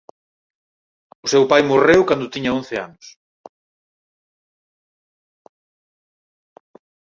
O 1.25 1.27
seu 1.33 1.43
pai 1.51 1.61
morreu 1.71 2.01
cando 2.09 2.31
tiña 2.33 2.55
once 2.59 2.75
anos. 2.85 3.05